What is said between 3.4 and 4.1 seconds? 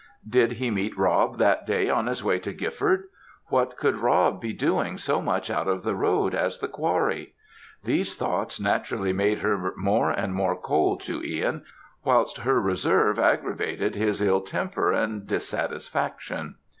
What could